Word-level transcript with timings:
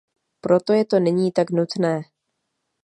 Proto 0.41 0.73
je 0.73 0.85
to 0.85 0.99
nyní 0.99 1.31
tak 1.31 1.49
nutné. 1.49 2.01